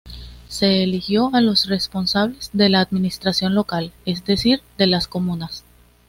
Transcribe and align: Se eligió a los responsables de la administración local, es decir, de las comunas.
Se 0.47 0.81
eligió 0.81 1.29
a 1.31 1.41
los 1.41 1.67
responsables 1.67 2.49
de 2.53 2.69
la 2.69 2.81
administración 2.81 3.53
local, 3.53 3.93
es 4.07 4.25
decir, 4.25 4.63
de 4.79 4.87
las 4.87 5.07
comunas. 5.07 5.63